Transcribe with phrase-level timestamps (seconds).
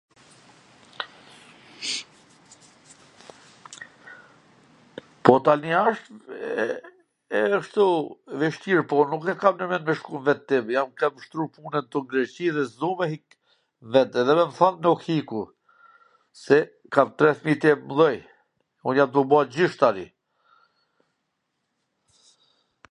[5.23, 6.07] Po tani asht
[7.57, 7.85] ashtu
[8.33, 10.65] e veshtir, po un nuk e kam ndwrmend me shku n ven tim,
[11.03, 13.27] kam shtru punwn ktu n Greqi edhe s du me hik
[13.93, 15.49] vet, edhe me m than nuk hik un,
[16.45, 16.57] se
[16.95, 18.19] kam tre fmijt e mdhej,
[18.87, 20.05] un jam tu u ba gjysh tani...